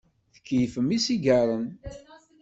[0.35, 1.65] Tkeyyfem isigaṛen.